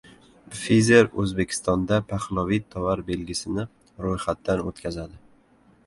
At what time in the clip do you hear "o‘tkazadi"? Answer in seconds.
4.73-5.27